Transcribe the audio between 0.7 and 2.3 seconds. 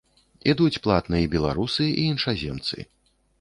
платна і беларусы, і